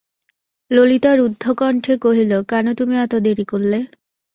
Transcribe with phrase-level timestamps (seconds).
[0.71, 3.77] ললিতা রুদ্ধকণ্ঠে কহিল, কেন তুমি এত দেরি করলে?